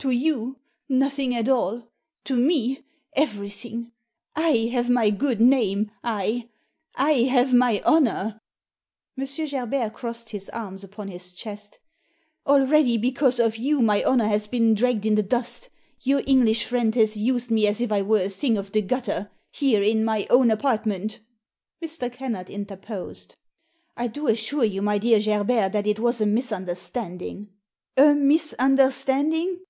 [0.00, 0.58] "To you—
[0.90, 1.90] nothing at all
[2.24, 2.84] To me—
[3.26, 3.92] everything.
[4.36, 6.50] I have my good name— I!
[6.94, 8.38] I have my honour!"
[9.18, 9.24] M.
[9.48, 11.78] Gerbert crossed his arms upon his chest
[12.46, 15.70] "Al ready, because of you, my honour has been dragged in the dust
[16.02, 19.30] Your English friend has used me as if I were a thing of the gutter,
[19.50, 21.20] here, in my own apartment"
[21.82, 22.12] Mr.
[22.12, 23.30] Kennard interposed.
[23.30, 25.98] Digitized by VjOOQIC THE ASSASSIN 191" I do assure you, my dear Gerbert, that it
[25.98, 27.48] was a misunderstanding.""
[27.96, 29.60] A misunderstanding